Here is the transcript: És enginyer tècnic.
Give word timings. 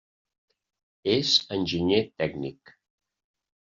És 1.17 1.35
enginyer 1.59 2.03
tècnic. 2.25 2.77